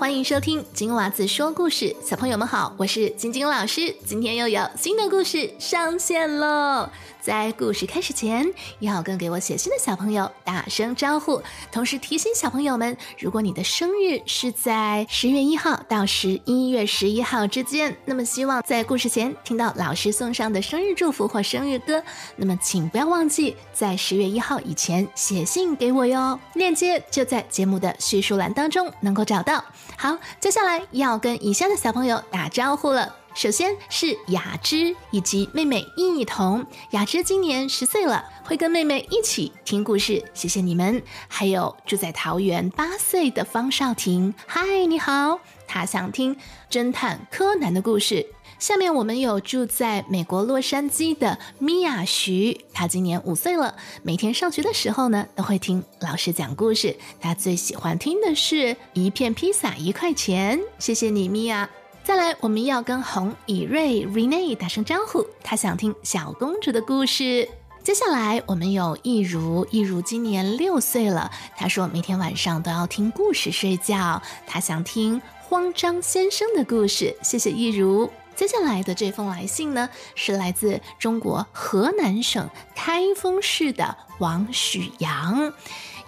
[0.00, 6.88] 欢迎收听金娃子说故事，小朋友们好，我是晶晶老师，今天又有新的故事上线喽。
[7.20, 22.02] 在故事开始前，要跟给我写信的小朋友打声招呼，同时提醒小朋友们，如果你的生日是在十月一号到十一月十一号之间，那么希望在故事前听到老师送上的生日祝福或生日歌，
[22.36, 26.40] 那么请不要忘记在十月一号以前写信给我哟。
[26.54, 29.62] 链接就在节目的叙述栏当中能够找到。
[29.96, 33.19] 好，接下来要跟以下的小朋友打招呼了。
[33.40, 41.02] 首先是雅芝以及妹妹一同，雅芝今年十岁了，会跟妹妹一起听故事，谢谢你们。
[41.26, 46.36] 还有住在桃园八岁的方少婷，嗨，你好，他想听
[46.70, 48.26] 侦探柯南的故事。
[48.58, 56.94] 下面我们有住在美国洛杉矶的米娅徐，她今年五岁了，每天上学的时候呢，都会听老师讲故事。
[57.18, 61.70] 她最喜欢听的是一片披萨一块钱，谢谢你，米娅。
[62.10, 67.48] 再来，我们要跟红以瑞 Rene 打声招呼，他想听小公主的故事。
[67.84, 77.16] 接下来，我们有易如，易如今年六岁了，他说每天晚上都要听故事睡觉，他想听慌张先生的故事。
[77.22, 78.10] 谢谢易如。
[78.34, 85.52] 接下来的这封来信呢，是来自中国河南省开封市的王许阳。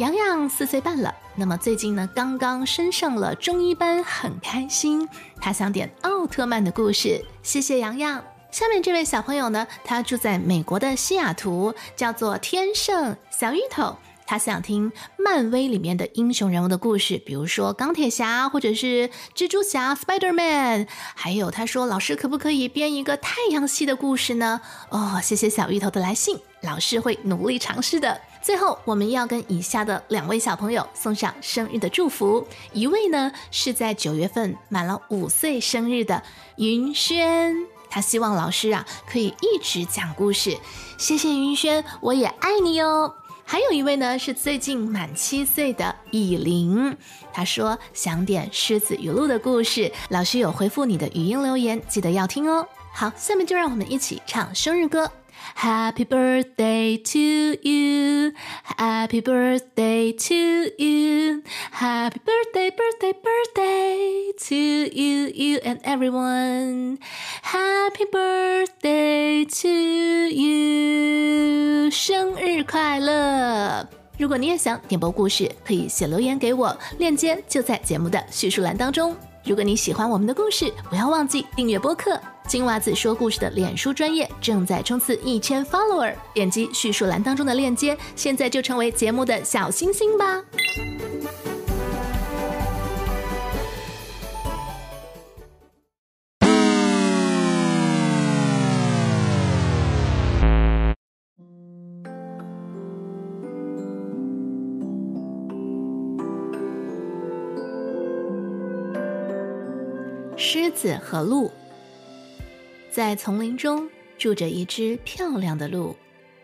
[0.00, 5.06] 洋洋四岁半了，那么最近呢，刚刚升上了中医班，很开心。
[5.38, 8.24] 他想点奥特曼的故事，谢谢洋洋。
[8.50, 13.94] 下面这位小朋友呢，他住在美国的西雅图，叫做天圣小芋头。
[14.24, 20.86] 他想听漫威里面的英雄人物的故事，比如说钢铁侠或者是蜘蛛侠 Spider Man。
[21.14, 24.62] 还有他说，老师可不可以编一个太阳系的故事呢？
[24.88, 28.18] 哦，谢谢小芋头的来信，老师会努力尝试的。
[28.42, 32.46] 最后，我们要跟以下的两位小朋友送上生日的祝福。
[32.72, 36.22] 一位呢是在九月份满了五岁生日的
[36.56, 37.54] 云轩，
[37.90, 40.56] 他希望老师啊可以一直讲故事。
[40.96, 43.14] 谢谢云轩，我也爱你哦。
[43.44, 46.96] 还有一位呢是最近满七岁的以琳，
[47.32, 49.92] 他说想点狮子语录的故事。
[50.08, 52.66] 老师有回复你的语音留言，记得要听哦。
[52.94, 55.10] 好，下面就让我们一起唱生日歌。
[55.56, 57.18] Happy birthday to
[57.62, 58.32] you,
[58.76, 60.34] Happy birthday to
[60.78, 66.98] you, Happy birthday, birthday, birthday to you, you and everyone.
[67.42, 69.68] Happy birthday to
[70.34, 73.86] you，生日快乐！
[74.18, 79.16] 如果你也想点播故事，可以写留言给我，链接就在节目的叙述栏当中。
[79.44, 82.20] 如果你喜欢我们的故事，不要忘记订阅播客。
[82.46, 90.42] 金娃子说故事的脸书专业正在冲刺一千 follower，点击叙述栏当中的链接，现在就成为节目的小星星吧。
[110.42, 111.50] 狮子和鹿。
[112.90, 113.86] 在丛林中
[114.16, 115.94] 住着一只漂亮的鹿。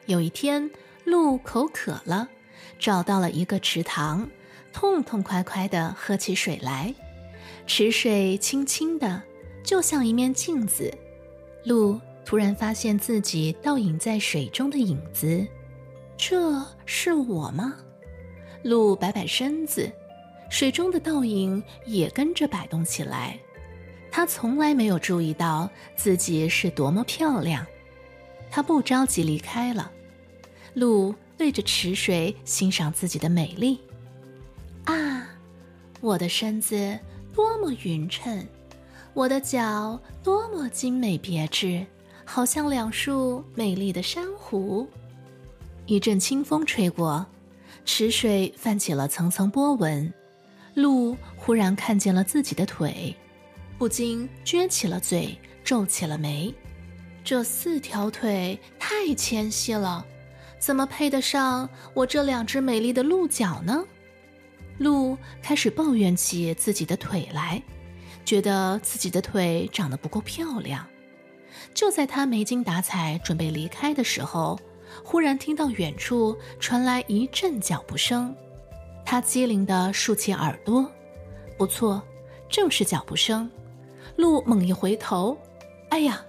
[0.04, 0.70] 有一天，
[1.04, 2.28] 鹿口渴了，
[2.78, 4.28] 找到了一个池塘，
[4.70, 6.94] 痛痛快快地喝起水来。
[7.66, 9.22] 池水清清的，
[9.64, 10.92] 就像一面镜子。
[11.64, 15.46] 鹿突然发现自己倒影在水中的影子，
[16.18, 17.74] 这是我吗？
[18.62, 19.90] 鹿摆摆身子，
[20.50, 23.38] 水中的倒影也跟着摆动起来。
[24.16, 27.66] 他从来没有注意到自己是多么漂亮，
[28.50, 29.92] 他不着急离开了。
[30.72, 33.78] 鹿对着池水欣赏自己的美丽。
[34.86, 35.28] 啊，
[36.00, 36.98] 我的身子
[37.34, 38.42] 多么匀称，
[39.12, 41.84] 我的脚多么精美别致，
[42.24, 44.88] 好像两束美丽的珊瑚。
[45.84, 47.26] 一阵清风吹过，
[47.84, 50.10] 池水泛起了层层波纹。
[50.72, 53.14] 鹿忽然看见了自己的腿。
[53.78, 56.52] 不禁撅起了嘴，皱起了眉。
[57.22, 60.06] 这四条腿太纤细了，
[60.58, 63.84] 怎么配得上我这两只美丽的鹿角呢？
[64.78, 67.62] 鹿开始抱怨起自己的腿来，
[68.24, 70.86] 觉得自己的腿长得不够漂亮。
[71.74, 74.58] 就在他没精打采准备离开的时候，
[75.02, 78.34] 忽然听到远处传来一阵脚步声。
[79.04, 80.90] 他机灵地竖起耳朵，
[81.58, 82.02] 不错，
[82.48, 83.50] 正是脚步声。
[84.16, 85.36] 鹿猛一回头，
[85.90, 86.24] 哎呀，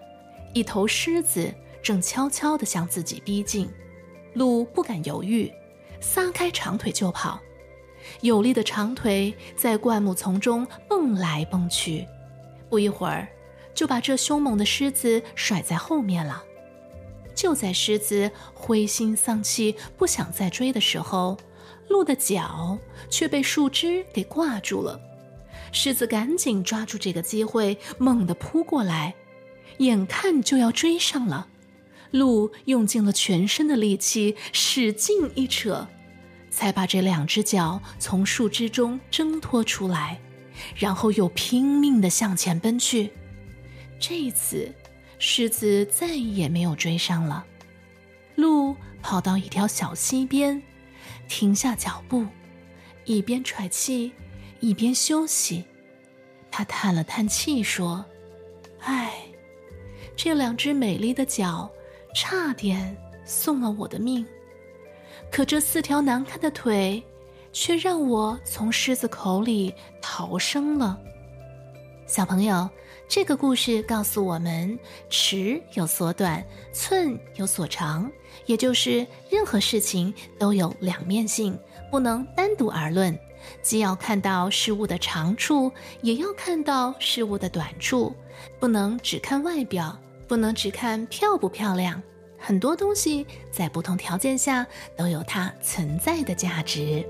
[0.53, 3.69] 一头狮子正悄悄地向自己逼近。
[4.33, 5.51] 鹿不敢犹豫，
[6.01, 7.39] 撒开长腿就跑。
[8.21, 12.05] 有力的长腿在灌木丛中蹦来蹦去，
[12.69, 13.27] 不一会儿
[13.73, 16.43] 就把这凶猛的狮子甩在后面了。
[17.33, 21.37] 就在狮子灰心丧气、不想再追的时候，
[21.87, 22.77] 鹿的脚
[23.09, 24.99] 却被树枝给挂住了。
[25.71, 29.15] 狮子赶紧抓住这个机会，猛地扑过来，
[29.77, 31.47] 眼看就要追上了。
[32.11, 35.87] 鹿用尽了全身的力气，使劲一扯，
[36.49, 40.19] 才把这两只脚从树枝中挣脱出来，
[40.75, 43.11] 然后又拼命地向前奔去。
[43.99, 44.73] 这一次，
[45.19, 47.45] 狮子再也没有追上了。
[48.35, 50.61] 鹿跑到一条小溪边，
[51.27, 52.25] 停下脚步，
[53.03, 54.13] 一边喘气。
[54.59, 55.63] 一边休息，
[56.51, 58.03] 他叹了叹气说
[58.81, 59.13] ：“唉，
[60.15, 61.69] 这两只美丽的脚，
[62.15, 62.95] 差点
[63.25, 64.25] 送了我的命。
[65.31, 67.03] 可这四条难看的腿，
[67.51, 70.99] 却让我从狮子口里逃生了。”
[72.07, 72.69] 小朋友，
[73.07, 74.77] 这个故事告诉我们：
[75.09, 78.11] 尺有所短，寸有所长，
[78.45, 81.57] 也就是任何事情都有两面性，
[81.89, 83.17] 不能单独而论。
[83.61, 85.71] 既要看到事物的长处，
[86.01, 88.13] 也要看到事物的短处，
[88.59, 92.01] 不能只看外表，不能只看漂不漂亮。
[92.37, 94.67] 很多东西在不同条件下
[94.97, 97.05] 都有它存在的价值。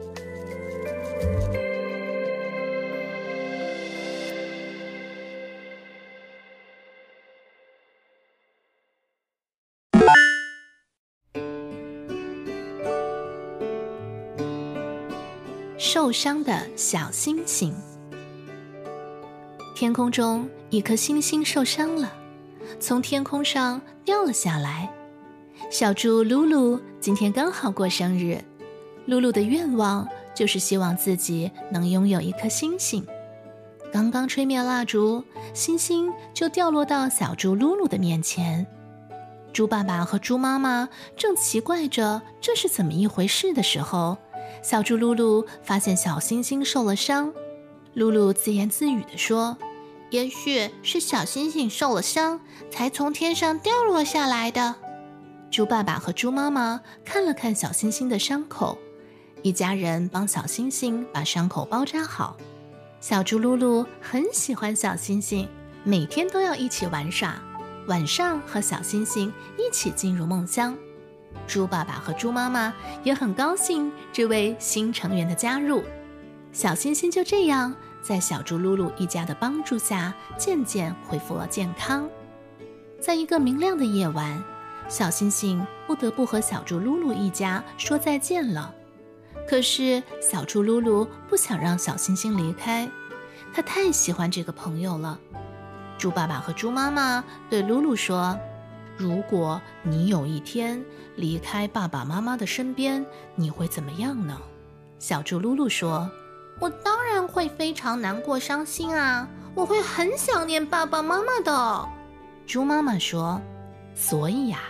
[15.97, 17.73] 受伤的小星星。
[19.75, 22.13] 天空中一颗星星受伤了，
[22.79, 24.93] 从天空上掉了下来。
[25.71, 28.39] 小猪露露今天刚好过生日，
[29.07, 33.03] 露露的愿望就是希望自己能拥有一颗星星。
[33.91, 35.23] 刚刚吹灭蜡烛，
[35.55, 38.67] 星星就掉落到小猪露露的面前。
[39.51, 44.19] 猪爸爸和猪妈妈正奇怪着这是怎么一回事的时候。
[44.61, 47.33] 小猪露露发现小星星受了伤，
[47.93, 49.57] 露露自言自语地说
[50.11, 52.39] ：“也许是小星星受了伤，
[52.69, 54.75] 才从天上掉落下来的。”
[55.49, 58.77] 猪爸爸和猪妈妈看了看小星星的伤口，
[59.41, 62.35] 一家人帮小星星把伤口包扎好。
[62.99, 65.47] 小猪露露很喜欢小星星，
[65.83, 67.41] 每天都要一起玩耍，
[67.87, 70.75] 晚上和小星星一起进入梦乡。
[71.47, 72.73] 猪爸爸和猪妈妈
[73.03, 75.81] 也很高兴这位新成员的加入，
[76.51, 82.07] 小星星就这样在小猪噜噜一家的帮助下渐渐恢复了健康。
[82.99, 84.43] 在一个明亮的夜晚，
[84.89, 88.73] 小星星不得不和小猪噜噜一家说再见了。
[89.47, 92.89] 可是小猪噜噜不想让小星星离开，
[93.53, 95.17] 他太喜欢这个朋友了。
[95.97, 98.37] 猪爸爸和猪妈妈对噜噜说。
[98.97, 100.83] 如果你有一天
[101.15, 103.05] 离开爸爸妈妈的身边，
[103.35, 104.35] 你会怎么样呢？
[104.97, 106.09] 小猪露露说
[106.59, 109.29] ：“我当然会非常难过、伤心啊！
[109.53, 111.87] 我会很想念爸爸妈妈的。”
[112.47, 113.39] 猪妈妈说
[113.93, 114.61] ：“所以呀，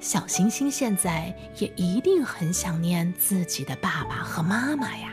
[0.00, 5.10] 小星星现在也一定很想念自己的爸爸和妈妈呀。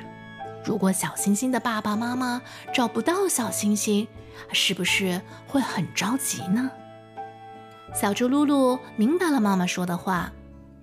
[0.63, 2.41] 如果小星星的爸爸妈妈
[2.73, 4.07] 找不到小星星，
[4.53, 6.71] 是不是会很着急呢？”
[7.93, 10.31] 小猪露露明白了妈妈说的话，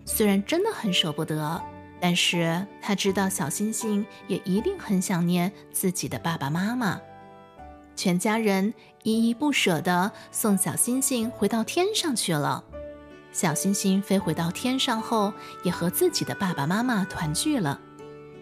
[0.04, 1.62] 虽然真的很舍不得，
[2.00, 7.00] 但是他知道小星星也一定很想念自己的爸爸妈妈。
[7.94, 12.64] 全家人依依不舍地送小星星回到天上去了。
[13.30, 15.32] 小星星飞回到天上后，
[15.62, 17.78] 也和自己的爸爸妈妈团聚了。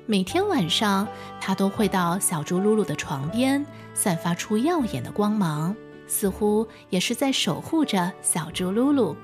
[0.07, 1.07] 每天晚上，
[1.41, 3.65] 他都会到小猪露露的床边，
[3.95, 5.75] 散发出耀眼的光芒。
[6.11, 9.15] 似乎也是在守护着小猪噜噜，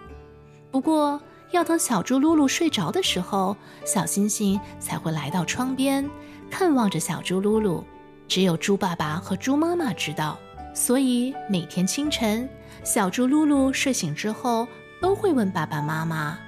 [0.70, 6.08] 不过要等小猪噜噜睡着的时候，小星星才会来到窗边，
[6.48, 7.82] 看望着小猪噜噜。
[8.28, 10.38] 只有猪爸爸和猪妈妈知道，
[10.74, 12.48] 所以每天清晨，
[12.84, 14.68] 小猪噜噜睡醒之后，
[15.02, 16.38] 都会问爸爸妈妈：“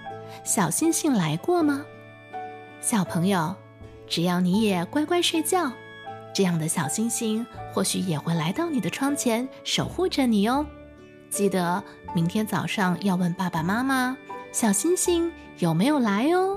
[0.47, 1.85] 小星星来过吗？”
[2.81, 3.57] 小朋友，
[4.07, 5.73] 只要你也乖乖睡觉。
[6.39, 10.65] 这样的小星星或许也会来到你的窗前，守护着你哦。
[11.29, 11.83] 记得
[12.15, 14.17] 明天早上要问爸爸妈妈，
[14.53, 16.57] 小星星有没有来哦。